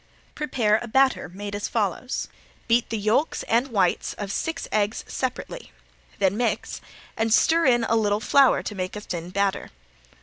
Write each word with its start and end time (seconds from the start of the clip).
Prepare 0.33 0.79
a 0.81 0.87
batter 0.87 1.29
made 1.29 1.53
as 1.53 1.67
follows: 1.67 2.27
Beat 2.67 2.89
the 2.89 2.97
yolks 2.97 3.43
and 3.43 3.67
whites 3.67 4.13
of 4.15 4.31
six 4.31 4.67
eggs 4.71 5.03
separately, 5.07 5.71
then 6.17 6.35
mix, 6.35 6.81
and 7.15 7.31
stir 7.31 7.67
in 7.67 7.83
a 7.83 7.95
little 7.95 8.19
flour 8.19 8.63
to 8.63 8.73
make 8.73 8.95
a 8.95 9.01
thin 9.01 9.29
batter. 9.29 9.69